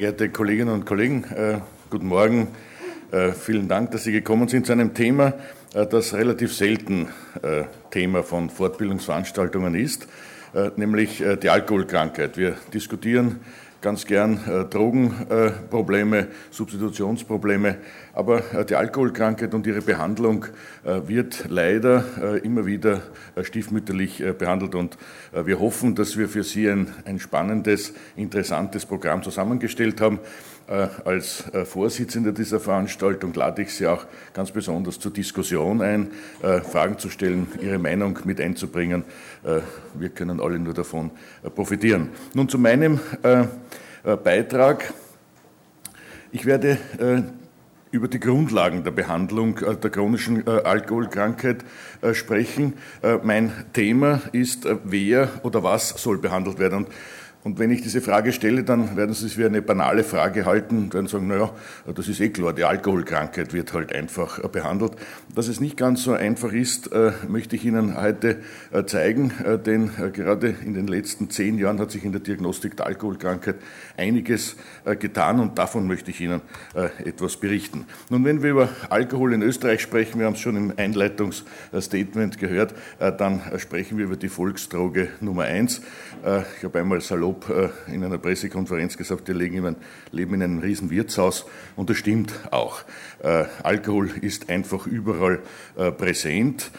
[0.00, 1.58] geehrte Kolleginnen und Kollegen, äh,
[1.90, 2.48] guten Morgen.
[3.12, 5.34] Äh, vielen Dank, dass Sie gekommen sind zu einem Thema,
[5.74, 7.08] äh, das relativ selten
[7.90, 10.08] Thema von Fortbildungsveranstaltungen ist,
[10.76, 12.36] nämlich die Alkoholkrankheit.
[12.36, 13.40] Wir diskutieren
[13.80, 17.78] ganz gern äh, Drogenprobleme, äh, Substitutionsprobleme,
[18.12, 20.46] aber äh, die Alkoholkrankheit und ihre Behandlung
[20.84, 23.02] äh, wird leider äh, immer wieder
[23.36, 24.98] äh, stiefmütterlich behandelt und
[25.32, 30.18] wir hoffen, dass wir für Sie ein, ein spannendes, interessantes Programm zusammengestellt haben.
[31.04, 37.10] Als Vorsitzender dieser Veranstaltung lade ich Sie auch ganz besonders zur Diskussion ein, Fragen zu
[37.10, 39.02] stellen, Ihre Meinung mit einzubringen.
[39.94, 41.10] Wir können alle nur davon
[41.56, 42.10] profitieren.
[42.34, 43.00] Nun zu meinem
[44.22, 44.94] Beitrag.
[46.30, 46.78] Ich werde
[47.90, 51.64] über die Grundlagen der Behandlung äh, der chronischen äh, Alkoholkrankheit
[52.02, 52.74] äh, sprechen.
[53.22, 56.84] Mein Thema ist, wer oder was soll behandelt werden.
[56.84, 56.88] Und
[57.42, 60.76] und wenn ich diese Frage stelle, dann werden Sie es wie eine banale Frage halten
[60.76, 61.50] und werden sagen, naja,
[61.94, 64.92] das ist eh klar, die Alkoholkrankheit wird halt einfach behandelt.
[65.34, 68.40] Dass es nicht ganz so einfach ist, äh, möchte ich Ihnen heute
[68.72, 72.76] äh, zeigen, äh, denn gerade in den letzten zehn Jahren hat sich in der Diagnostik
[72.76, 73.56] der Alkoholkrankheit
[73.96, 74.56] einiges
[74.98, 76.40] getan und davon möchte ich Ihnen
[77.04, 77.86] etwas berichten.
[78.08, 82.74] Nun, wenn wir über Alkohol in Österreich sprechen, wir haben es schon im Einleitungsstatement gehört,
[82.98, 85.82] dann sprechen wir über die Volksdroge Nummer eins.
[86.58, 87.00] Ich habe einmal
[87.30, 89.76] salopp äh, in einer Pressekonferenz gesagt, wir leben
[90.34, 92.82] in einem riesen Wirtshaus und das stimmt auch.
[93.22, 95.40] Äh, Alkohol ist einfach überall
[95.76, 96.70] äh, präsent.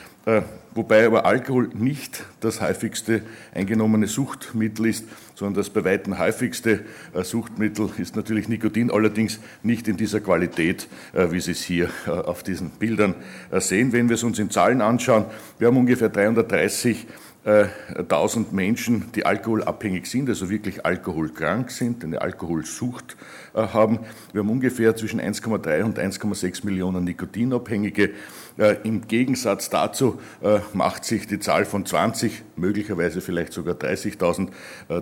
[0.75, 3.23] Wobei aber Alkohol nicht das häufigste
[3.55, 6.81] eingenommene Suchtmittel ist, sondern das bei weitem häufigste
[7.23, 12.69] Suchtmittel ist natürlich Nikotin, allerdings nicht in dieser Qualität, wie Sie es hier auf diesen
[12.69, 13.15] Bildern
[13.51, 13.93] sehen.
[13.93, 15.25] Wenn wir es uns in Zahlen anschauen,
[15.57, 17.07] wir haben ungefähr 330
[17.43, 23.17] 1000 Menschen, die alkoholabhängig sind, also wirklich alkoholkrank sind, eine Alkoholsucht
[23.55, 23.99] äh, haben.
[24.31, 28.11] Wir haben ungefähr zwischen 1,3 und 1,6 Millionen Nikotinabhängige.
[28.57, 34.49] Äh, Im Gegensatz dazu äh, macht sich die Zahl von 20, möglicherweise vielleicht sogar 30.000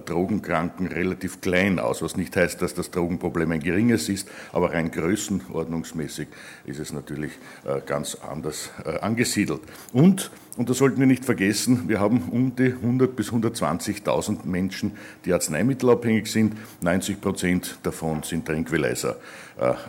[0.06, 4.91] Drogenkranken relativ klein aus, was nicht heißt, dass das Drogenproblem ein geringes ist, aber rein
[4.91, 6.28] größenordnungsmäßig
[6.66, 7.31] ist es natürlich
[7.85, 8.69] ganz anders
[9.02, 9.62] angesiedelt.
[9.91, 14.92] Und und das sollten wir nicht vergessen, wir haben um die 100 bis 120.000 Menschen,
[15.24, 16.58] die arzneimittelabhängig sind.
[16.81, 19.16] 90 Prozent davon sind Tranquilizer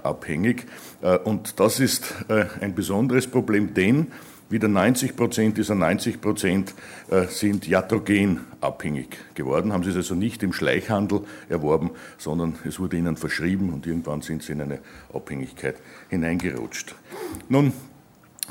[0.04, 0.66] abhängig.
[1.03, 4.12] Äh, und das ist äh, ein besonderes Problem, denn
[4.48, 6.72] wieder 90 Prozent dieser 90 Prozent
[7.10, 12.78] äh, sind iatrogen abhängig geworden, haben sie es also nicht im Schleichhandel erworben, sondern es
[12.78, 14.78] wurde ihnen verschrieben und irgendwann sind sie in eine
[15.12, 15.75] Abhängigkeit
[16.10, 16.94] hineingerutscht.
[17.48, 17.72] Nun,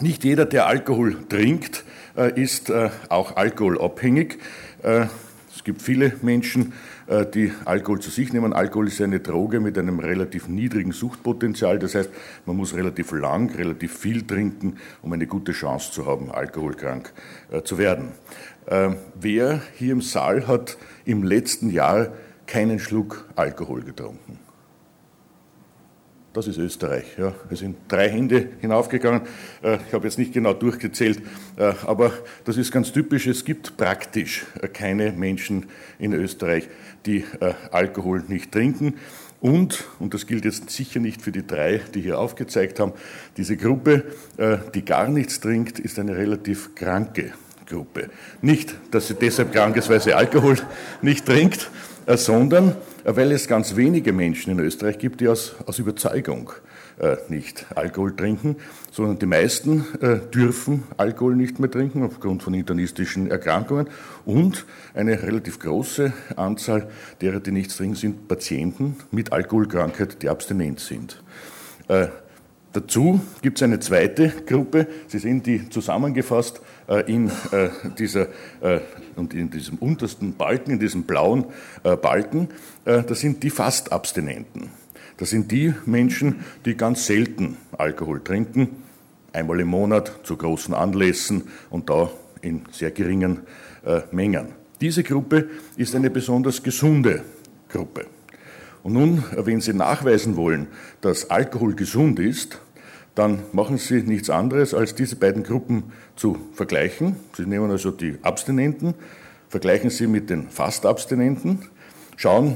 [0.01, 1.83] nicht jeder, der Alkohol trinkt,
[2.15, 4.37] äh, ist äh, auch alkoholabhängig.
[4.83, 5.05] Äh,
[5.55, 6.73] es gibt viele Menschen,
[7.33, 8.53] die Alkohol zu sich nehmen.
[8.53, 11.79] Alkohol ist eine Droge mit einem relativ niedrigen Suchtpotenzial.
[11.79, 12.09] Das heißt,
[12.45, 17.11] man muss relativ lang, relativ viel trinken, um eine gute Chance zu haben, alkoholkrank
[17.65, 18.13] zu werden.
[19.19, 22.13] Wer hier im Saal hat im letzten Jahr
[22.45, 24.39] keinen Schluck Alkohol getrunken?
[26.31, 27.05] Das ist Österreich.
[27.17, 27.33] Ja.
[27.49, 29.21] Es sind drei Hände hinaufgegangen.
[29.63, 31.23] Äh, ich habe jetzt nicht genau durchgezählt,
[31.57, 32.13] äh, aber
[32.45, 33.25] das ist ganz typisch.
[33.25, 35.65] Es gibt praktisch äh, keine Menschen
[35.97, 36.69] in Österreich,
[37.05, 37.23] die
[37.71, 38.95] Alkohol nicht trinken.
[39.41, 42.91] Und, und das gilt jetzt sicher nicht für die drei, die hier aufgezeigt haben,
[43.37, 44.03] diese Gruppe,
[44.75, 47.31] die gar nichts trinkt, ist eine relativ kranke
[47.65, 48.09] Gruppe.
[48.41, 50.57] Nicht, dass sie deshalb krank ist, weil sie Alkohol
[51.01, 51.69] nicht trinkt,
[52.05, 52.75] sondern
[53.15, 56.51] weil es ganz wenige Menschen in Österreich gibt, die aus, aus Überzeugung
[56.99, 58.57] äh, nicht Alkohol trinken,
[58.91, 63.87] sondern die meisten äh, dürfen Alkohol nicht mehr trinken aufgrund von internistischen Erkrankungen
[64.25, 66.89] und eine relativ große Anzahl
[67.21, 71.21] derer, die nichts trinken, sind Patienten mit Alkoholkrankheit, die abstinent sind.
[71.87, 72.07] Äh,
[72.71, 76.61] Dazu gibt es eine zweite Gruppe, Sie sehen die zusammengefasst äh,
[77.07, 78.27] in äh, dieser
[78.61, 78.79] äh,
[79.15, 81.45] und in diesem untersten Balken, in diesem blauen
[81.83, 82.47] Balken,
[82.85, 84.69] das sind die Fastabstinenten.
[85.17, 88.81] Das sind die Menschen, die ganz selten Alkohol trinken,
[89.33, 92.09] einmal im Monat zu großen Anlässen und da
[92.41, 93.41] in sehr geringen
[94.11, 94.53] Mengen.
[94.79, 97.23] Diese Gruppe ist eine besonders gesunde
[97.67, 98.05] Gruppe.
[98.83, 100.67] Und nun, wenn Sie nachweisen wollen,
[101.01, 102.61] dass Alkohol gesund ist,
[103.15, 107.15] dann machen Sie nichts anderes, als diese beiden Gruppen zu vergleichen.
[107.35, 108.93] Sie nehmen also die Abstinenten,
[109.49, 111.59] vergleichen sie mit den Fastabstinenten,
[112.15, 112.55] schauen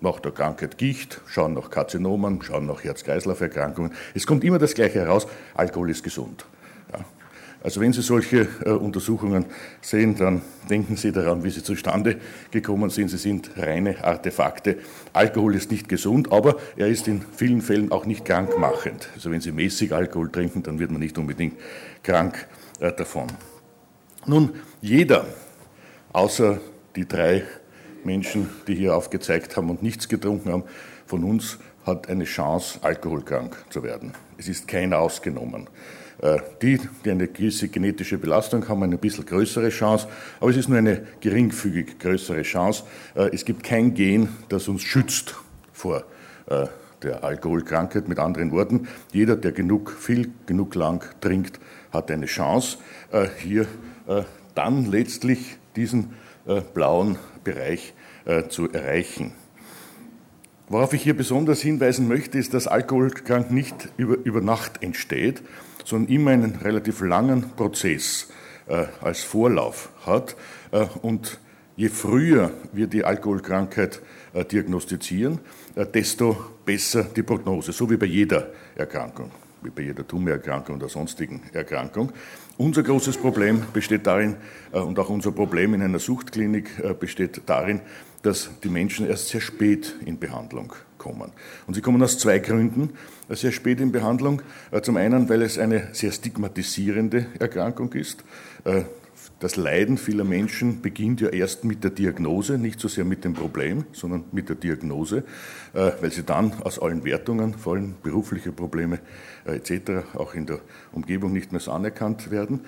[0.00, 3.92] nach der Krankheit Gicht, schauen nach Karzinomen, schauen nach Herz-Kreislauf-Erkrankungen.
[4.14, 6.44] Es kommt immer das Gleiche heraus, Alkohol ist gesund.
[7.62, 9.44] Also wenn Sie solche äh, Untersuchungen
[9.82, 10.40] sehen, dann
[10.70, 12.16] denken Sie daran, wie sie zustande
[12.50, 13.08] gekommen sind.
[13.08, 14.78] Sie sind reine Artefakte.
[15.12, 19.10] Alkohol ist nicht gesund, aber er ist in vielen Fällen auch nicht krankmachend.
[19.14, 21.54] Also wenn Sie mäßig Alkohol trinken, dann wird man nicht unbedingt
[22.02, 22.48] krank
[22.80, 23.26] äh, davon.
[24.26, 25.26] Nun, jeder,
[26.12, 26.60] außer
[26.96, 27.44] die drei
[28.04, 30.64] Menschen, die hier aufgezeigt haben und nichts getrunken haben,
[31.06, 34.12] von uns hat eine Chance, alkoholkrank zu werden.
[34.38, 35.68] Es ist keiner ausgenommen.
[36.22, 40.06] Äh, die, die eine gewisse genetische Belastung haben, eine bisschen größere Chance,
[40.38, 42.84] aber es ist nur eine geringfügig größere Chance.
[43.14, 45.34] Äh, es gibt kein Gen, das uns schützt
[45.72, 46.04] vor
[46.46, 46.66] äh,
[47.02, 48.08] der Alkoholkrankheit.
[48.08, 51.58] Mit anderen Worten, jeder, der genug viel, genug lang trinkt,
[51.92, 52.76] hat eine Chance,
[53.38, 53.66] hier
[54.54, 56.12] dann letztlich diesen
[56.74, 57.94] blauen Bereich
[58.50, 59.32] zu erreichen.
[60.68, 65.42] Worauf ich hier besonders hinweisen möchte, ist, dass Alkoholkrank nicht über, über Nacht entsteht,
[65.84, 68.28] sondern immer einen relativ langen Prozess
[68.66, 70.36] äh, als Vorlauf hat.
[70.70, 71.38] Äh, und
[71.76, 74.00] je früher wir die Alkoholkrankheit
[74.32, 75.40] äh, diagnostizieren,
[75.74, 79.30] äh, desto besser die Prognose, so wie bei jeder Erkrankung,
[79.62, 82.12] wie bei jeder Tumorerkrankung oder sonstigen Erkrankung.
[82.58, 84.36] Unser großes Problem besteht darin,
[84.72, 87.80] äh, und auch unser Problem in einer Suchtklinik äh, besteht darin,
[88.22, 91.32] dass die Menschen erst sehr spät in Behandlung kommen.
[91.66, 92.90] Und sie kommen aus zwei Gründen
[93.28, 94.42] äh, sehr spät in Behandlung.
[94.70, 98.22] Äh, zum einen, weil es eine sehr stigmatisierende Erkrankung ist.
[98.64, 98.82] Äh,
[99.40, 103.32] das Leiden vieler Menschen beginnt ja erst mit der Diagnose, nicht so sehr mit dem
[103.32, 105.24] Problem, sondern mit der Diagnose,
[105.72, 108.98] weil sie dann aus allen Wertungen, vor allem berufliche Probleme
[109.46, 110.60] etc., auch in der
[110.92, 112.60] Umgebung nicht mehr so anerkannt werden.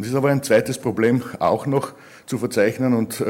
[0.00, 1.92] Es ist aber ein zweites Problem auch noch
[2.24, 3.22] zu verzeichnen und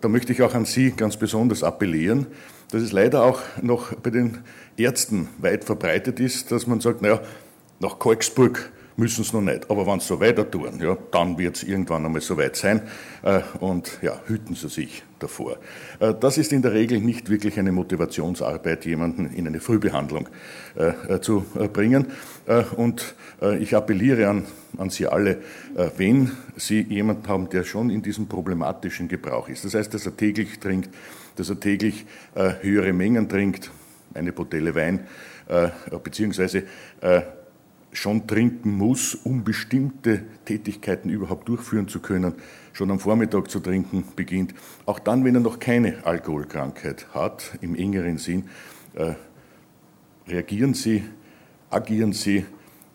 [0.00, 2.26] da möchte ich auch an Sie ganz besonders appellieren,
[2.70, 4.38] dass es leider auch noch bei den
[4.76, 7.20] Ärzten weit verbreitet ist, dass man sagt, naja,
[7.80, 11.56] nach Kolksburg müssen es noch nicht, aber wenn sie so weiter tun, ja, dann wird
[11.56, 12.82] es irgendwann einmal so weit sein
[13.22, 15.58] äh, und ja, hüten Sie sich davor.
[15.98, 20.28] Äh, das ist in der Regel nicht wirklich eine Motivationsarbeit, jemanden in eine Frühbehandlung
[20.76, 22.06] äh, äh zu äh, bringen
[22.46, 23.14] äh, und
[23.58, 24.46] ich appelliere an,
[24.78, 25.38] an Sie alle,
[25.98, 30.16] wenn Sie jemanden haben, der schon in diesem problematischen Gebrauch ist, das heißt, dass er
[30.16, 30.88] täglich trinkt,
[31.36, 33.70] dass er täglich höhere Mengen trinkt,
[34.14, 35.06] eine Botelle Wein,
[36.02, 36.64] beziehungsweise
[37.96, 42.34] schon trinken muss, um bestimmte Tätigkeiten überhaupt durchführen zu können,
[42.72, 44.54] schon am Vormittag zu trinken beginnt,
[44.84, 48.48] auch dann, wenn er noch keine Alkoholkrankheit hat, im engeren Sinn,
[48.94, 49.14] äh,
[50.28, 51.04] reagieren Sie,
[51.70, 52.44] agieren Sie,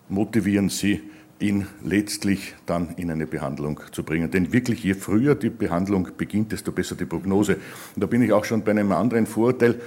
[0.10, 1.02] motivieren Sie,
[1.40, 4.30] ihn letztlich dann in eine Behandlung zu bringen.
[4.32, 7.56] Denn wirklich, je früher die Behandlung beginnt, desto besser die Prognose.
[7.96, 9.80] Und da bin ich auch schon bei einem anderen Vorurteil.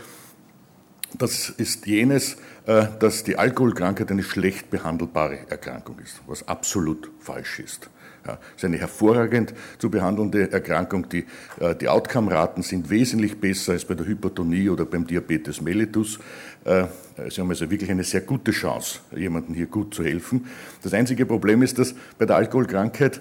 [1.19, 7.61] Das ist jenes, äh, dass die Alkoholkrankheit eine schlecht behandelbare Erkrankung ist, was absolut falsch
[7.61, 7.91] ist.
[8.25, 11.09] Ja, ist eine hervorragend zu behandelnde Erkrankung.
[11.09, 11.27] Die,
[11.59, 16.21] äh, die Outcome-Raten sind wesentlich besser als bei der Hypertonie oder beim Diabetes mellitus.
[16.65, 16.85] Äh,
[17.29, 20.47] Sie haben also wirklich eine sehr gute Chance, jemandem hier gut zu helfen.
[20.83, 23.21] Das einzige Problem ist, dass bei der Alkoholkrankheit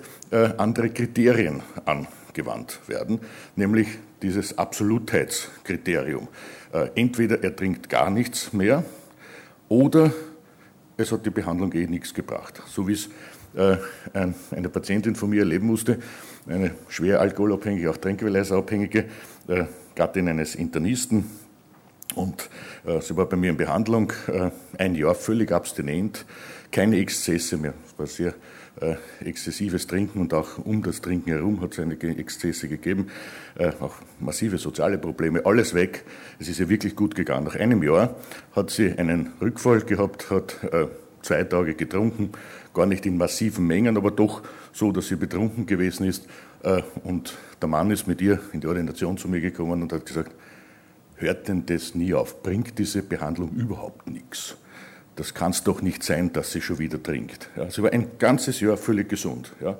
[0.57, 3.19] andere Kriterien angewandt werden,
[3.57, 3.87] nämlich
[4.21, 6.29] dieses Absolutheitskriterium.
[6.95, 8.85] Entweder er trinkt gar nichts mehr,
[9.67, 10.13] oder
[10.95, 12.61] es hat die Behandlung eh nichts gebracht.
[12.67, 13.09] So wie es äh,
[13.53, 15.99] eine Patientin von mir erleben musste,
[16.47, 19.05] eine schwer alkoholabhängige, auch Tranquilizer-abhängige
[19.47, 19.65] äh,
[19.95, 21.25] Gattin eines Internisten.
[22.15, 22.49] Und
[22.85, 26.25] äh, sie war bei mir in Behandlung, äh, ein Jahr völlig abstinent,
[26.71, 27.73] keine Exzesse mehr.
[27.85, 28.33] Es war sehr
[28.79, 33.07] äh, exzessives Trinken und auch um das Trinken herum hat es einige Exzesse gegeben,
[33.57, 36.03] äh, auch massive soziale Probleme, alles weg.
[36.39, 37.45] Es ist ihr wirklich gut gegangen.
[37.45, 38.15] Nach einem Jahr
[38.53, 40.87] hat sie einen Rückfall gehabt, hat äh,
[41.21, 42.31] zwei Tage getrunken,
[42.73, 46.27] gar nicht in massiven Mengen, aber doch so, dass sie betrunken gewesen ist.
[46.63, 50.05] Äh, und der Mann ist mit ihr in die Ordination zu mir gekommen und hat
[50.05, 50.31] gesagt,
[51.15, 52.41] hört denn das nie auf?
[52.43, 54.55] Bringt diese Behandlung überhaupt nichts?
[55.15, 57.49] das kann es doch nicht sein, dass sie schon wieder trinkt.
[57.55, 59.53] Ja, sie war ein ganzes Jahr völlig gesund.
[59.61, 59.77] Ja.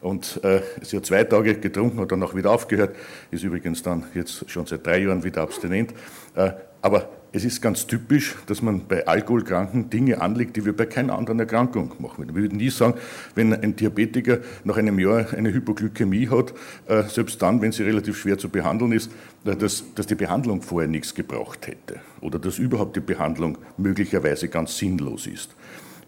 [0.00, 2.96] Und äh, sie hat zwei Tage getrunken, hat dann auch wieder aufgehört,
[3.30, 5.92] ist übrigens dann jetzt schon seit drei Jahren wieder abstinent.
[6.34, 10.86] Äh, aber es ist ganz typisch, dass man bei Alkoholkranken Dinge anlegt, die wir bei
[10.86, 12.26] keiner anderen Erkrankung machen.
[12.26, 12.94] Wir würden nie sagen,
[13.36, 16.52] wenn ein Diabetiker nach einem Jahr eine Hypoglykämie hat,
[16.88, 19.12] äh, selbst dann, wenn sie relativ schwer zu behandeln ist,
[19.44, 24.48] äh, dass, dass die Behandlung vorher nichts gebraucht hätte oder dass überhaupt die Behandlung möglicherweise
[24.48, 25.54] ganz sinnlos ist.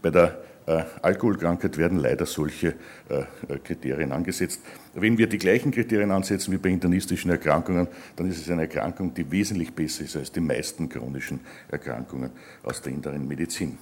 [0.02, 2.74] Bei der äh, Alkoholkrankheit werden leider solche
[3.08, 3.24] äh,
[3.64, 4.60] Kriterien angesetzt.
[4.94, 9.12] Wenn wir die gleichen Kriterien ansetzen wie bei internistischen Erkrankungen, dann ist es eine Erkrankung,
[9.12, 12.30] die wesentlich besser ist als die meisten chronischen Erkrankungen
[12.62, 13.76] aus der inneren Medizin.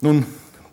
[0.00, 0.24] Nun,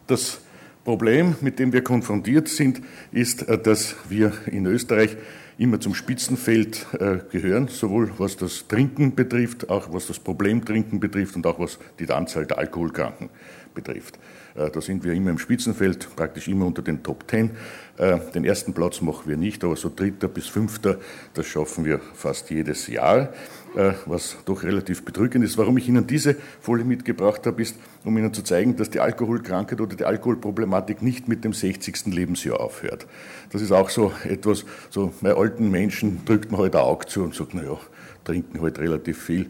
[0.05, 0.39] das
[0.84, 2.81] Problem, mit dem wir konfrontiert sind,
[3.12, 5.17] ist, dass wir in Österreich
[5.57, 11.00] immer zum Spitzenfeld äh, gehören, sowohl was das Trinken betrifft, auch was das Problem Trinken
[11.00, 13.29] betrifft und auch was die Anzahl der Alkoholkranken
[13.77, 14.19] betrifft.
[14.55, 17.51] Äh, da sind wir immer im Spitzenfeld, praktisch immer unter den Top Ten.
[17.98, 20.98] Äh, den ersten Platz machen wir nicht, aber so dritter bis fünfter,
[21.36, 23.29] das schaffen wir fast jedes Jahr,
[23.75, 25.57] äh, was doch relativ bedrückend ist.
[25.57, 29.79] Warum ich Ihnen diese Folie mitgebracht habe, ist, um Ihnen zu zeigen, dass die Alkoholkrankheit
[29.79, 32.07] oder die Alkoholproblematik nicht mit dem 60.
[32.07, 33.05] Lebensjahr aufhört.
[33.51, 37.24] Das ist auch so etwas, so bei alten Menschen drückt man halt ein Auge zu
[37.24, 37.77] und sagt, naja,
[38.24, 39.50] trinken halt relativ viel.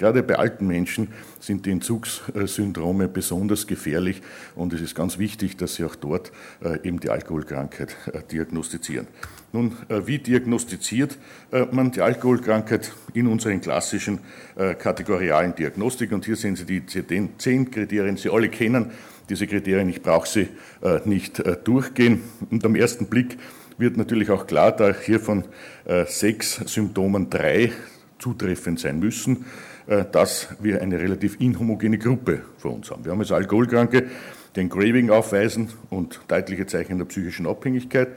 [0.00, 1.08] Gerade bei alten Menschen
[1.40, 4.22] sind die Entzugssyndrome besonders gefährlich
[4.56, 6.32] und es ist ganz wichtig, dass sie auch dort
[6.64, 9.08] äh, eben die Alkoholkrankheit äh, diagnostizieren.
[9.52, 11.18] Nun, äh, wie diagnostiziert
[11.72, 14.20] man die Alkoholkrankheit in unseren klassischen
[14.78, 16.12] kategorialen Diagnostik?
[16.12, 18.92] Und hier sehen Sie die zehn Kriterien, Sie alle kennen
[19.28, 20.48] diese Kriterien, ich brauche sie
[21.04, 22.22] nicht durchgehen.
[22.50, 23.36] Und am ersten Blick
[23.78, 25.44] wird natürlich auch klar, da hier von
[26.06, 27.72] sechs Symptomen drei
[28.20, 29.44] zutreffend sein müssen,
[29.86, 33.04] dass wir eine relativ inhomogene Gruppe vor uns haben.
[33.04, 34.04] Wir haben also Alkoholkranke,
[34.54, 38.08] die ein Craving aufweisen und deutliche Zeichen der psychischen Abhängigkeit,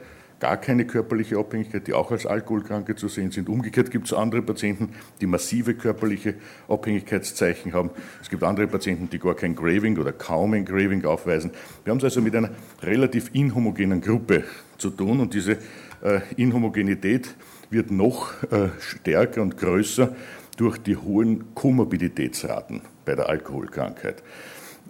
[0.44, 3.48] gar keine körperliche Abhängigkeit, die auch als Alkoholkranke zu sehen sind.
[3.48, 4.90] Umgekehrt gibt es andere Patienten,
[5.22, 6.34] die massive körperliche
[6.68, 7.92] Abhängigkeitszeichen haben.
[8.22, 11.52] Es gibt andere Patienten, die gar kein Craving oder kaum ein Craving aufweisen.
[11.86, 12.50] Wir haben es also mit einer
[12.82, 14.44] relativ inhomogenen Gruppe
[14.78, 15.60] zu tun und diese
[16.04, 17.34] äh, Inhomogenität
[17.70, 20.14] wird noch äh, stärker und größer
[20.58, 24.24] durch die hohen Komorbiditätsraten bei der Alkoholkrankheit.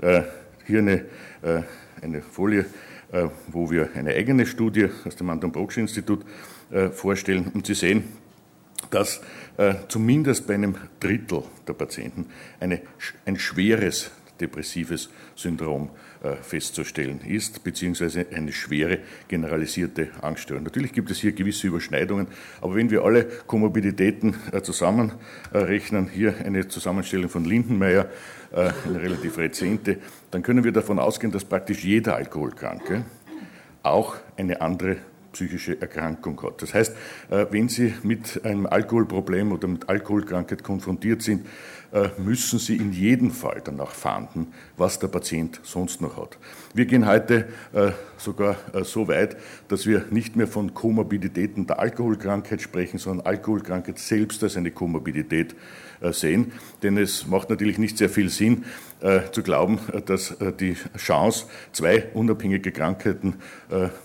[0.01, 0.23] Äh,
[0.65, 1.05] hier eine,
[1.41, 1.61] äh,
[2.01, 2.65] eine Folie,
[3.11, 6.25] äh, wo wir eine eigene Studie aus dem Anton Brocksch Institut
[6.93, 8.03] vorstellen und Sie sehen,
[8.89, 9.21] dass
[9.89, 12.25] zumindest bei einem Drittel der Patienten
[12.59, 12.81] eine,
[13.27, 14.09] ein schweres
[14.39, 15.89] depressives Syndrom
[16.23, 20.63] äh, festzustellen ist, beziehungsweise eine schwere generalisierte Angststörung.
[20.63, 22.27] Natürlich gibt es hier gewisse Überschneidungen,
[22.61, 28.09] aber wenn wir alle Komorbiditäten äh, zusammenrechnen, hier eine Zusammenstellung von Lindenmeier,
[28.51, 29.97] äh, eine relativ rezente,
[30.31, 33.05] dann können wir davon ausgehen, dass praktisch jeder Alkoholkranke
[33.83, 34.97] auch eine andere
[35.33, 36.61] psychische Erkrankung hat.
[36.61, 36.95] Das heißt,
[37.49, 41.45] wenn Sie mit einem Alkoholproblem oder mit Alkoholkrankheit konfrontiert sind,
[41.93, 44.47] äh, müssen Sie in jedem Fall danach fahnden,
[44.77, 46.39] was der Patient sonst noch hat.
[46.73, 49.37] Wir gehen heute äh, sogar äh, so weit,
[49.67, 55.55] dass wir nicht mehr von Komorbiditäten der Alkoholkrankheit sprechen, sondern Alkoholkrankheit selbst als eine Komorbidität
[56.11, 56.51] sehen.
[56.81, 58.65] Denn es macht natürlich nicht sehr viel Sinn,
[59.31, 63.35] zu glauben, dass die Chance, zwei unabhängige Krankheiten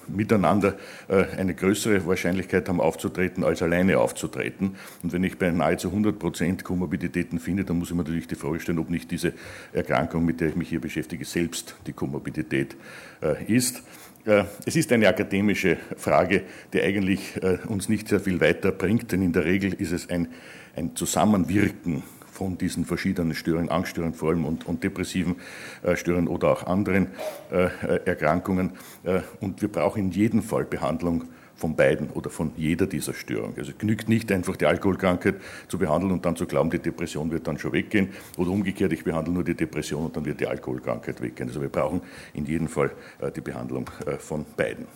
[0.08, 0.74] miteinander
[1.08, 4.76] eine größere Wahrscheinlichkeit haben aufzutreten, als alleine aufzutreten.
[5.02, 8.34] Und wenn ich bei nahezu 100 Prozent Komorbiditäten finde, dann muss ich mir natürlich die
[8.34, 9.32] Frage stellen, ob nicht diese
[9.72, 12.76] Erkrankung, mit der ich mich hier beschäftige, selbst die Komorbidität
[13.22, 13.82] äh, ist.
[14.24, 19.22] Äh, es ist eine akademische Frage, die eigentlich äh, uns nicht sehr viel weiterbringt, denn
[19.22, 20.28] in der Regel ist es ein,
[20.76, 22.02] ein Zusammenwirken
[22.38, 25.36] von diesen verschiedenen Störungen, Angststörungen vor allem und, und depressiven
[25.82, 27.08] äh, Störungen oder auch anderen
[27.50, 27.68] äh,
[28.04, 28.70] Erkrankungen.
[29.02, 31.24] Äh, und wir brauchen in jedem Fall Behandlung
[31.56, 33.58] von beiden oder von jeder dieser Störungen.
[33.58, 35.34] Also genügt nicht einfach die Alkoholkrankheit
[35.66, 39.02] zu behandeln und dann zu glauben, die Depression wird dann schon weggehen oder umgekehrt, ich
[39.02, 41.48] behandle nur die Depression und dann wird die Alkoholkrankheit weggehen.
[41.48, 42.02] Also wir brauchen
[42.34, 44.86] in jedem Fall äh, die Behandlung äh, von beiden.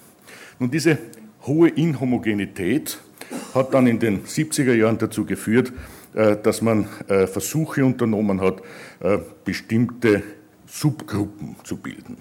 [0.61, 0.97] Nun, diese
[1.45, 3.01] hohe Inhomogenität
[3.53, 5.73] hat dann in den 70er Jahren dazu geführt, äh,
[6.15, 8.61] dass man Versuche unternommen hat,
[9.45, 10.23] bestimmte
[10.73, 12.17] Subgruppen zu bilden.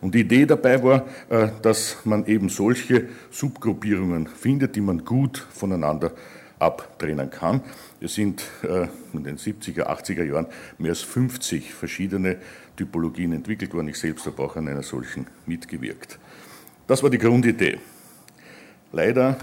[0.00, 5.38] Und die Idee dabei war, äh, dass man eben solche Subgruppierungen findet, die man gut
[5.38, 6.12] voneinander
[6.60, 7.62] abtrennen kann.
[8.00, 10.46] Es sind äh, in den 70er, 80er Jahren
[10.78, 12.36] mehr als 50 verschiedene
[12.76, 13.88] Typologien entwickelt worden.
[13.88, 16.20] Ich selbst habe auch an einer solchen mitgewirkt.
[16.86, 17.78] Das war die Grundidee.
[18.92, 19.36] Leider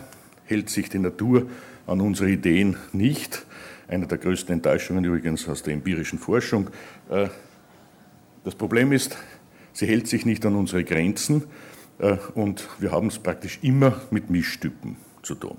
[0.45, 1.47] hält sich die Natur
[1.85, 3.45] an unsere Ideen nicht.
[3.93, 6.71] Eine der größten Enttäuschungen übrigens aus der empirischen Forschung.
[7.11, 7.27] Äh,
[8.43, 9.15] das Problem ist,
[9.71, 11.43] sie hält sich nicht an unsere Grenzen
[11.99, 15.57] äh, und wir haben es praktisch immer mit Mischtypen zu tun.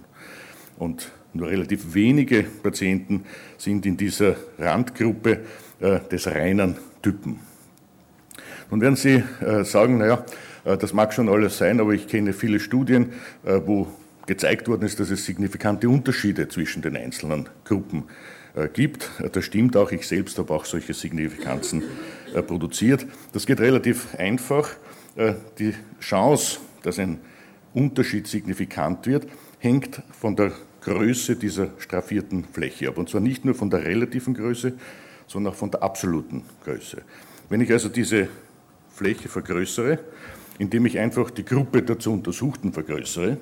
[0.79, 3.25] Und nur relativ wenige Patienten
[3.57, 5.45] sind in dieser Randgruppe
[5.79, 7.39] äh, des reinen Typen.
[8.69, 9.23] Nun werden Sie
[9.63, 10.25] sagen, naja,
[10.65, 13.13] das mag schon alles sein, aber ich kenne viele Studien,
[13.43, 13.87] wo
[14.27, 18.05] gezeigt worden ist, dass es signifikante Unterschiede zwischen den einzelnen Gruppen
[18.73, 19.11] gibt.
[19.33, 19.91] Das stimmt auch.
[19.91, 21.83] Ich selbst habe auch solche Signifikanzen
[22.35, 23.05] äh, produziert.
[23.33, 24.71] Das geht relativ einfach.
[25.17, 27.19] Äh, die Chance, dass ein
[27.73, 29.27] Unterschied signifikant wird,
[29.59, 30.53] hängt von der
[30.83, 32.99] Größe dieser straffierten Fläche ab.
[32.99, 34.75] Und zwar nicht nur von der relativen Größe,
[35.27, 37.03] sondern auch von der absoluten Größe.
[37.49, 38.29] Wenn ich also diese
[38.93, 39.99] Fläche vergrößere,
[40.59, 43.39] indem ich einfach die Gruppe der zu Untersuchten vergrößere,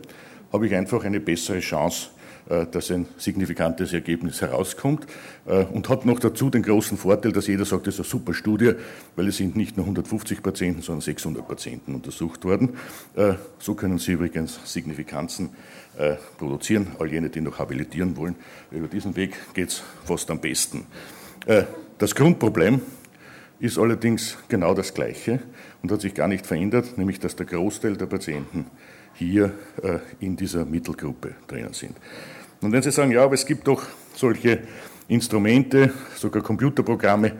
[0.52, 2.09] habe ich einfach eine bessere Chance,
[2.49, 5.06] äh, dass ein signifikantes Ergebnis herauskommt
[5.47, 8.35] äh, und hat noch dazu den großen Vorteil, dass jeder sagt, das ist eine super
[8.35, 8.73] Studie,
[9.14, 12.71] weil es sind nicht nur 150 Patienten, sondern 600 Patienten untersucht worden.
[13.14, 15.50] Äh, so können Sie übrigens Signifikanzen
[16.38, 18.35] produzieren, all jene, die noch habilitieren wollen.
[18.71, 20.87] Über diesen Weg geht es fast am besten.
[21.99, 22.80] Das Grundproblem
[23.61, 25.40] ist allerdings genau das gleiche
[25.82, 28.64] und hat sich gar nicht verändert, nämlich dass der Großteil der Patienten
[29.14, 29.52] hier
[29.83, 31.97] äh, in dieser Mittelgruppe drinnen sind.
[32.61, 33.83] Und wenn Sie sagen, ja, aber es gibt doch
[34.14, 34.61] solche
[35.09, 37.33] Instrumente, sogar Computerprogramme,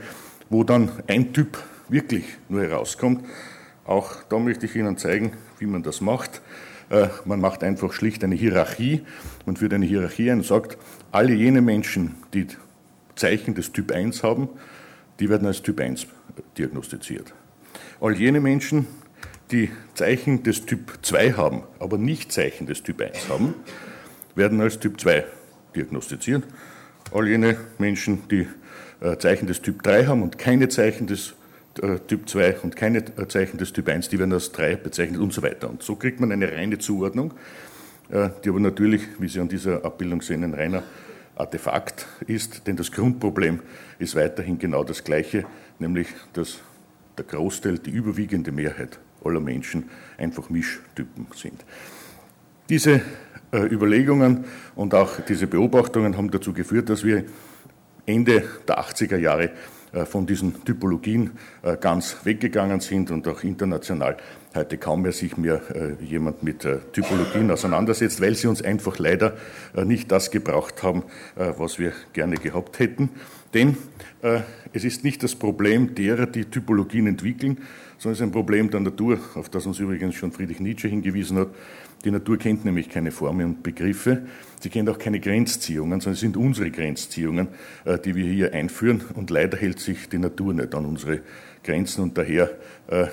[0.51, 3.25] wo dann ein Typ wirklich nur herauskommt,
[3.85, 6.41] auch da möchte ich Ihnen zeigen, wie man das macht.
[6.91, 9.03] Äh, man macht einfach schlicht eine Hierarchie.
[9.47, 10.79] Man führt eine Hierarchie ein und sagt,
[11.11, 12.47] alle jene Menschen, die
[13.17, 14.49] Zeichen des Typ 1 haben,
[15.21, 16.07] die werden als Typ 1
[16.59, 17.33] diagnostiziert.
[18.01, 18.87] All jene Menschen,
[19.53, 23.55] die Zeichen des Typ 2 haben, aber nicht Zeichen des Typ 1 haben,
[24.35, 25.25] werden als Typ 2
[25.77, 26.45] diagnostiziert.
[27.13, 28.49] All jene Menschen, die
[29.01, 31.35] äh, Zeichen des Typ 3 haben und keine Zeichen des
[31.83, 35.21] äh, Typ 2 und keine äh, Zeichen des Typ 1, die werden als 3 bezeichnet
[35.21, 35.69] und so weiter.
[35.69, 37.35] Und so kriegt man eine reine Zuordnung,
[38.11, 40.83] die aber natürlich, wie Sie an dieser Abbildung sehen, ein reiner
[41.35, 43.61] Artefakt ist, denn das Grundproblem
[43.99, 45.47] ist weiterhin genau das gleiche,
[45.79, 46.59] nämlich dass
[47.17, 51.65] der Großteil, die überwiegende Mehrheit aller Menschen einfach Mischtypen sind.
[52.69, 53.03] Diese
[53.53, 57.25] äh, Überlegungen und auch diese Beobachtungen haben dazu geführt, dass wir
[58.07, 59.51] Ende der 80er Jahre
[59.93, 64.17] äh, von diesen Typologien äh, ganz weggegangen sind und auch international
[64.55, 65.63] heute kaum mehr sich mehr
[65.99, 69.35] jemand mit Typologien auseinandersetzt, weil sie uns einfach leider
[69.83, 71.05] nicht das gebraucht haben,
[71.37, 73.09] was wir gerne gehabt hätten.
[73.55, 73.77] Denn
[74.73, 77.59] es ist nicht das Problem derer, die Typologien entwickeln,
[77.99, 81.39] sondern es ist ein Problem der Natur, auf das uns übrigens schon Friedrich Nietzsche hingewiesen
[81.39, 81.49] hat.
[82.05, 84.27] Die Natur kennt nämlich keine Formen und Begriffe.
[84.61, 87.49] Sie kennt auch keine Grenzziehungen, sondern es sind unsere Grenzziehungen,
[87.85, 89.03] äh, die wir hier einführen.
[89.15, 91.21] Und leider hält sich die Natur nicht an unsere
[91.63, 92.51] Grenzen und daher
[92.89, 93.07] äh,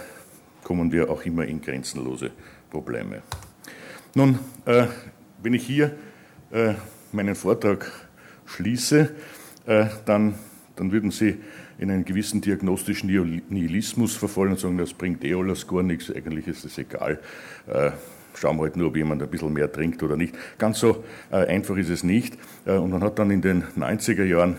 [0.64, 2.32] kommen wir auch immer in grenzenlose
[2.72, 3.22] Probleme.
[4.16, 4.88] Nun, äh,
[5.42, 5.96] wenn ich hier
[7.12, 7.92] meinen Vortrag
[8.48, 9.12] schließe,
[10.06, 10.34] dann,
[10.76, 11.38] dann würden Sie
[11.78, 13.08] in einen gewissen diagnostischen
[13.50, 17.20] Nihilismus verfallen und sagen, das bringt eh alles gar nichts, eigentlich ist es egal
[18.40, 20.36] schauen wir halt nur, ob jemand ein bisschen mehr trinkt oder nicht.
[20.58, 22.38] Ganz so äh, einfach ist es nicht.
[22.66, 24.58] Äh, und man hat dann in den 90er Jahren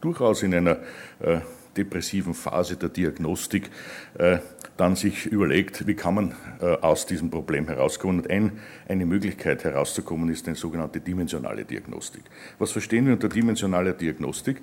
[0.00, 0.78] durchaus in einer
[1.20, 1.40] äh,
[1.80, 3.70] depressiven Phase der Diagnostik
[4.18, 4.38] äh,
[4.76, 8.20] dann sich überlegt, wie kann man äh, aus diesem Problem herauskommen.
[8.20, 8.52] Und ein,
[8.88, 12.22] eine Möglichkeit herauszukommen ist eine sogenannte dimensionale Diagnostik.
[12.58, 14.60] Was verstehen wir unter dimensionaler Diagnostik?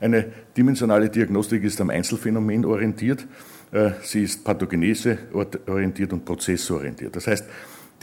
[0.00, 0.26] Eine
[0.56, 3.26] dimensionale Diagnostik ist am Einzelfenomen orientiert.
[3.72, 5.18] Äh, sie ist pathogenese
[5.66, 7.16] orientiert und prozessorientiert.
[7.16, 7.46] Das heißt,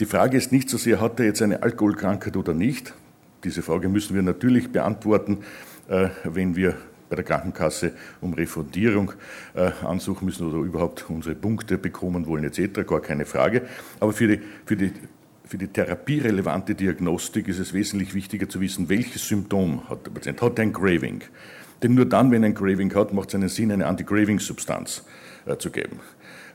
[0.00, 2.94] die Frage ist nicht so sehr, hat er jetzt eine Alkoholkrankheit oder nicht.
[3.44, 5.38] Diese Frage müssen wir natürlich beantworten,
[6.24, 6.74] wenn wir
[7.08, 9.12] bei der Krankenkasse um Refundierung
[9.54, 12.86] äh, ansuchen müssen oder überhaupt unsere Punkte bekommen wollen etc.
[12.86, 13.62] Gar keine Frage.
[14.00, 14.92] Aber für die, für die
[15.46, 20.42] für die therapierelevante Diagnostik ist es wesentlich wichtiger zu wissen, welches Symptom hat der Patient.
[20.42, 21.22] Hat er ein Graving?
[21.82, 25.04] Denn nur dann, wenn er ein Graving hat, macht es einen Sinn, eine Anti-Graving-Substanz
[25.46, 26.00] äh, zu geben.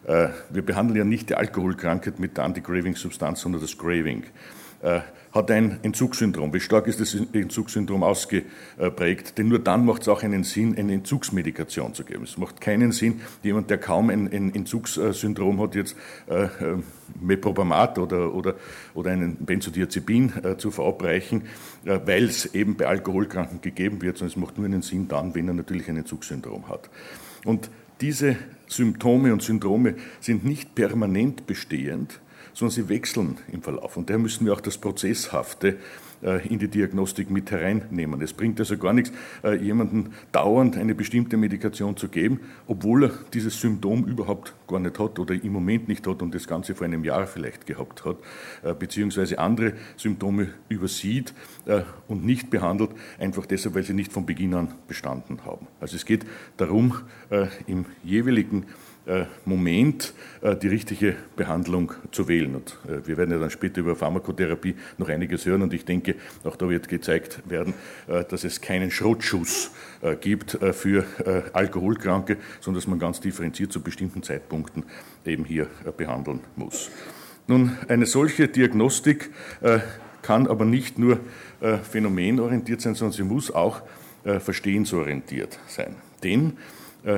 [0.05, 4.23] Äh, wir behandeln ja nicht die Alkoholkrankheit mit der Anti-Graving-Substanz, sondern das Graving.
[4.81, 6.53] Äh, hat ein Entzugssyndrom.
[6.53, 9.37] Wie stark ist das Entzugssyndrom ausgeprägt?
[9.37, 12.23] Denn nur dann macht es auch einen Sinn, eine Entzugsmedikation zu geben.
[12.23, 15.95] Es macht keinen Sinn, jemand, der kaum ein, ein Entzugssyndrom hat, jetzt
[16.27, 16.47] äh,
[17.19, 18.55] Meprobamat oder, oder,
[18.93, 21.43] oder einen Benzodiazepin äh, zu verabreichen,
[21.85, 25.33] äh, weil es eben bei Alkoholkranken gegeben wird, sondern es macht nur einen Sinn dann,
[25.33, 26.89] wenn er natürlich ein Entzugssyndrom hat.
[27.45, 27.69] Und
[28.01, 28.35] diese
[28.67, 32.19] Symptome und Syndrome sind nicht permanent bestehend,
[32.53, 33.97] sondern sie wechseln im Verlauf.
[33.97, 35.77] Und daher müssen wir auch das Prozesshafte
[36.23, 38.21] äh, in die Diagnostik mit hereinnehmen.
[38.21, 39.11] Es bringt also gar nichts,
[39.43, 44.99] äh, jemandem dauernd eine bestimmte Medikation zu geben, obwohl er dieses Symptom überhaupt gar nicht
[44.99, 48.17] hat oder im Moment nicht hat und das Ganze vor einem Jahr vielleicht gehabt hat,
[48.61, 51.33] äh, beziehungsweise andere Symptome übersieht
[52.07, 55.67] und nicht behandelt, einfach deshalb, weil sie nicht von Beginn an bestanden haben.
[55.79, 56.25] Also es geht
[56.57, 56.95] darum,
[57.67, 58.65] im jeweiligen
[59.45, 62.55] Moment äh, die richtige Behandlung zu wählen.
[62.55, 66.15] Und äh, wir werden ja dann später über Pharmakotherapie noch einiges hören und ich denke,
[66.43, 67.73] auch da wird gezeigt werden,
[68.07, 69.71] dass es keinen Schrotschuss
[70.19, 71.05] gibt für
[71.53, 74.83] Alkoholkranke, sondern dass man ganz differenziert zu bestimmten Zeitpunkten
[75.25, 76.89] eben hier behandeln muss.
[77.47, 79.29] Nun, eine solche Diagnostik
[80.21, 81.19] kann aber nicht nur
[81.83, 83.81] phänomenorientiert sein, sondern sie muss auch
[84.23, 85.95] verstehensorientiert sein.
[86.23, 86.57] Denn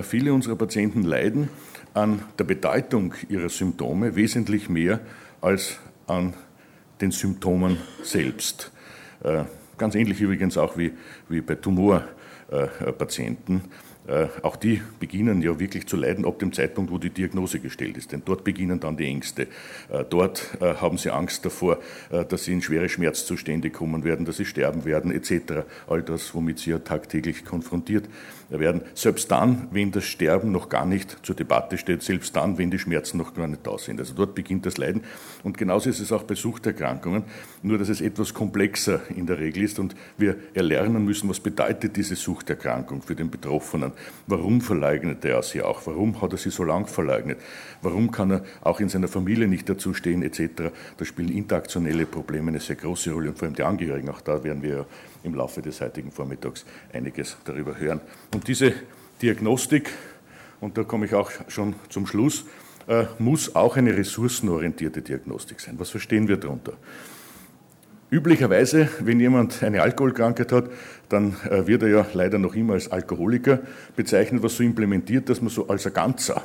[0.01, 1.49] viele unserer Patienten leiden
[1.93, 4.99] an der Bedeutung ihrer Symptome wesentlich mehr
[5.41, 5.77] als
[6.07, 6.33] an
[7.01, 8.71] den Symptomen selbst.
[9.77, 10.93] Ganz ähnlich übrigens auch wie,
[11.29, 13.61] wie bei Tumorpatienten.
[14.07, 17.97] Äh, auch die beginnen ja wirklich zu leiden ab dem Zeitpunkt, wo die Diagnose gestellt
[17.97, 18.11] ist.
[18.11, 19.43] Denn dort beginnen dann die Ängste.
[19.89, 24.37] Äh, dort äh, haben sie Angst davor, dass sie in schwere Schmerzzustände kommen werden, dass
[24.37, 25.65] sie sterben werden, etc.
[25.87, 28.07] All das, womit sie ja tagtäglich konfrontiert
[28.49, 28.81] werden.
[28.93, 32.79] Selbst dann, wenn das Sterben noch gar nicht zur Debatte steht, selbst dann, wenn die
[32.79, 33.99] Schmerzen noch gar nicht da sind.
[33.99, 35.03] Also dort beginnt das Leiden.
[35.43, 37.23] Und genauso ist es auch bei Suchterkrankungen,
[37.61, 41.95] nur dass es etwas komplexer in der Regel ist und wir erlernen müssen, was bedeutet
[41.95, 43.92] diese Suchterkrankung für den Betroffenen.
[44.27, 45.85] Warum verleugnet er sie auch?
[45.85, 47.39] Warum hat er sie so lang verleugnet?
[47.81, 50.71] Warum kann er auch in seiner Familie nicht dazu stehen, etc.?
[50.97, 54.09] Da spielen interaktionelle Probleme eine sehr große Rolle und vor allem die Angehörigen.
[54.09, 54.85] Auch da werden wir
[55.23, 58.01] im Laufe des heutigen Vormittags einiges darüber hören.
[58.33, 58.73] Und diese
[59.21, 59.89] Diagnostik,
[60.59, 62.45] und da komme ich auch schon zum Schluss,
[62.87, 65.75] äh, muss auch eine ressourcenorientierte Diagnostik sein.
[65.77, 66.73] Was verstehen wir darunter?
[68.13, 70.65] Üblicherweise, wenn jemand eine Alkoholkrankheit hat,
[71.09, 73.61] dann äh, wird er ja leider noch immer als Alkoholiker
[73.95, 76.43] bezeichnet, was so implementiert, dass man so als ein ganzer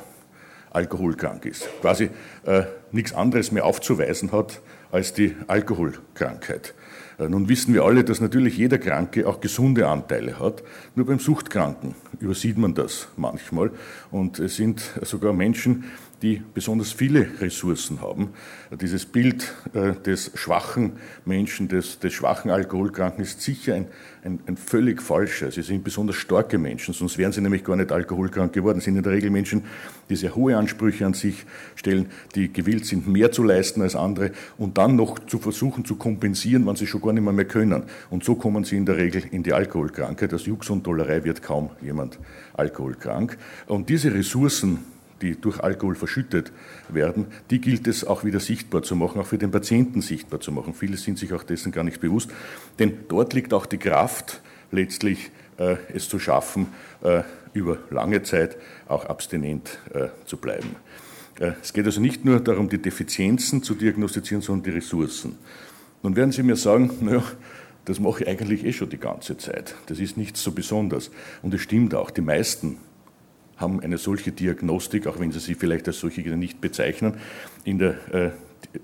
[0.71, 1.69] alkoholkrank ist.
[1.79, 2.09] Quasi
[2.47, 6.73] äh, nichts anderes mehr aufzuweisen hat als die Alkoholkrankheit.
[7.19, 10.63] Äh, nun wissen wir alle, dass natürlich jeder Kranke auch gesunde Anteile hat.
[10.95, 13.69] Nur beim Suchtkranken übersieht man das manchmal.
[14.09, 15.83] Und es sind sogar Menschen,
[16.21, 18.29] die besonders viele Ressourcen haben.
[18.81, 20.93] Dieses Bild äh, des schwachen
[21.25, 23.87] Menschen, des, des schwachen Alkoholkranken ist sicher ein,
[24.23, 25.49] ein, ein, völlig falscher.
[25.51, 28.79] Sie sind besonders starke Menschen, sonst wären sie nämlich gar nicht alkoholkrank geworden.
[28.79, 29.63] Sie sind in der Regel Menschen,
[30.09, 34.31] die sehr hohe Ansprüche an sich stellen, die gewillt sind, mehr zu leisten als andere
[34.57, 37.83] und dann noch zu versuchen zu kompensieren, wenn sie schon gar nicht mehr, mehr können.
[38.09, 40.33] Und so kommen sie in der Regel in die Alkoholkrankheit.
[40.33, 42.19] Aus Jux und Dollerei wird kaum jemand
[42.53, 43.37] alkoholkrank.
[43.67, 44.79] Und diese Ressourcen,
[45.21, 46.51] die durch Alkohol verschüttet
[46.89, 50.51] werden, die gilt es auch wieder sichtbar zu machen, auch für den Patienten sichtbar zu
[50.51, 50.73] machen.
[50.73, 52.31] Viele sind sich auch dessen gar nicht bewusst,
[52.79, 56.67] denn dort liegt auch die Kraft, letztlich äh, es zu schaffen,
[57.01, 60.75] äh, über lange Zeit auch abstinent äh, zu bleiben.
[61.39, 65.37] Äh, es geht also nicht nur darum, die Defizienzen zu diagnostizieren, sondern die Ressourcen.
[66.03, 67.23] Nun werden Sie mir sagen, naja,
[67.85, 69.75] das mache ich eigentlich eh schon die ganze Zeit.
[69.87, 71.09] Das ist nichts so Besonderes.
[71.41, 72.77] Und es stimmt auch, die meisten
[73.59, 77.15] haben eine solche Diagnostik, auch wenn sie sie vielleicht als solche nicht bezeichnen,
[77.63, 78.31] in der, äh,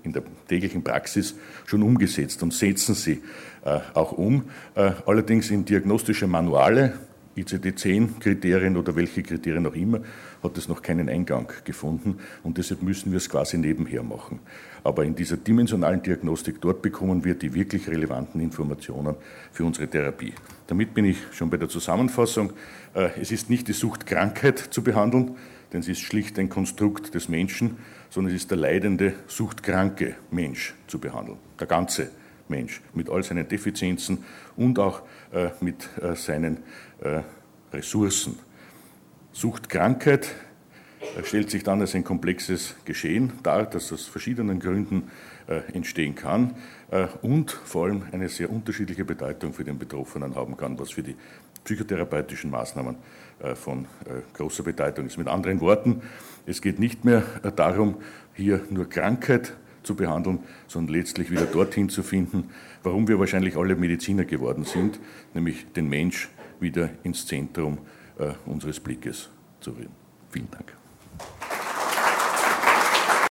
[0.02, 1.34] in der täglichen Praxis
[1.64, 3.22] schon umgesetzt und setzen sie
[3.64, 4.44] äh, auch um.
[4.74, 6.94] Äh, allerdings in diagnostische Manuale,
[7.36, 10.00] ICD-10-Kriterien oder welche Kriterien auch immer,
[10.42, 14.40] hat es noch keinen Eingang gefunden und deshalb müssen wir es quasi nebenher machen.
[14.86, 19.16] Aber in dieser dimensionalen Diagnostik, dort bekommen wir die wirklich relevanten Informationen
[19.50, 20.32] für unsere Therapie.
[20.68, 22.52] Damit bin ich schon bei der Zusammenfassung.
[22.94, 25.34] Äh, es ist nicht die Suchtkrankheit zu behandeln,
[25.72, 27.78] denn sie ist schlicht ein Konstrukt des Menschen,
[28.10, 31.38] sondern es ist der leidende, suchtkranke Mensch zu behandeln.
[31.58, 32.12] Der ganze
[32.46, 34.18] Mensch mit all seinen Defizienzen
[34.56, 36.58] und auch äh, mit äh, seinen
[37.72, 38.38] Ressourcen.
[39.32, 40.32] Suchtkrankheit
[41.24, 45.10] stellt sich dann als ein komplexes Geschehen dar, das aus verschiedenen Gründen
[45.72, 46.54] entstehen kann
[47.22, 51.14] und vor allem eine sehr unterschiedliche Bedeutung für den Betroffenen haben kann, was für die
[51.66, 52.96] psychotherapeutischen Maßnahmen
[53.40, 55.18] äh, von äh, großer Bedeutung ist.
[55.18, 56.00] Mit anderen Worten,
[56.46, 57.96] es geht nicht mehr äh, darum,
[58.34, 62.50] hier nur Krankheit zu behandeln, sondern letztlich wieder dorthin zu finden,
[62.82, 64.98] warum wir wahrscheinlich alle Mediziner geworden sind,
[65.34, 66.28] nämlich den Mensch
[66.60, 67.78] wieder ins Zentrum
[68.46, 69.28] unseres Blickes
[69.60, 69.92] zu rühren.
[70.30, 70.85] Vielen Dank.
[71.18, 71.55] Thank you.